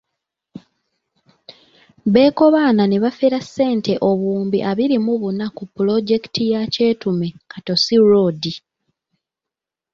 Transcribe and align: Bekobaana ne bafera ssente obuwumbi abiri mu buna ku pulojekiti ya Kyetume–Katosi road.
Bekobaana 2.13 2.83
ne 2.87 2.97
bafera 3.03 3.39
ssente 3.45 3.93
obuwumbi 4.09 4.59
abiri 4.69 4.97
mu 5.05 5.13
buna 5.21 5.45
ku 5.55 5.63
pulojekiti 5.73 6.43
ya 6.53 6.61
Kyetume–Katosi 6.73 7.95
road. 8.09 8.41